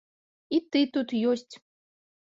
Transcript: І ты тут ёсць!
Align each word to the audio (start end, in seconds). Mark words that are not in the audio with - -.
І 0.59 0.61
ты 0.75 0.79
тут 0.95 1.15
ёсць! 1.35 1.55